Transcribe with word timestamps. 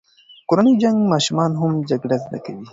کورنی 0.47 0.73
جنګ 0.81 0.97
ماشومان 1.11 1.51
هم 1.61 1.71
جګړه 1.89 2.17
زده 2.23 2.39
کوي. 2.45 2.65